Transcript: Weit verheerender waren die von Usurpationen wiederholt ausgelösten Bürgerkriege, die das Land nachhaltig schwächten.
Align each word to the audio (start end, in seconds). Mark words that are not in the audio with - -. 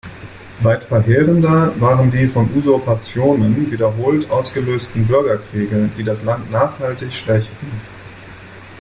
Weit 0.61 0.83
verheerender 0.83 1.79
waren 1.79 2.09
die 2.09 2.25
von 2.25 2.49
Usurpationen 2.55 3.69
wiederholt 3.71 4.31
ausgelösten 4.31 5.05
Bürgerkriege, 5.05 5.91
die 5.95 6.03
das 6.03 6.23
Land 6.23 6.49
nachhaltig 6.49 7.13
schwächten. 7.13 7.67